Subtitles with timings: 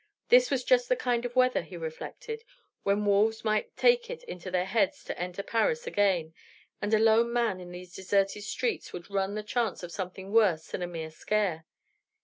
[0.29, 2.43] This was just the kind of weather, he reflected,
[2.81, 6.33] when wolves might take it into their heads to enter Paris again;
[6.81, 10.65] and a lone man in these deserted streets would run the chance of something worse
[10.69, 11.67] than a mere scare.